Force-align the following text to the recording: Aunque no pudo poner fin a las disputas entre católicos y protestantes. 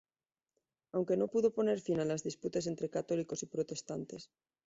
Aunque 0.95 1.15
no 1.19 1.31
pudo 1.33 1.55
poner 1.57 1.79
fin 1.87 1.97
a 2.01 2.09
las 2.11 2.25
disputas 2.27 2.65
entre 2.71 2.87
católicos 2.95 3.39
y 3.43 3.51
protestantes. 3.55 4.21